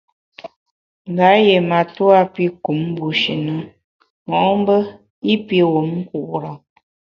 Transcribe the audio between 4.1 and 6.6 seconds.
mo’mbe i pi wum nkure.